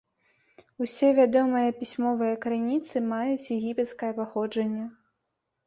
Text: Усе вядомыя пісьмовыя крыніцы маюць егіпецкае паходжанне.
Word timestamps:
Усе 0.85 1.09
вядомыя 1.19 1.75
пісьмовыя 1.83 2.39
крыніцы 2.47 3.03
маюць 3.13 3.51
егіпецкае 3.59 4.13
паходжанне. 4.19 4.91